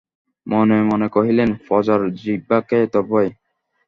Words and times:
মনে 0.47 0.77
মনে 0.89 1.07
কহিলেন– 1.15 1.59
প্রজার 1.65 2.01
জিহ্বাকে 2.19 2.77
এত 2.85 2.95
ভয়! 3.09 3.29